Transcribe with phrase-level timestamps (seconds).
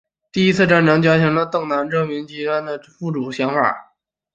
[0.31, 3.93] 第一次战争加强了邓南遮的极端民族主义和领土收复主义的想法。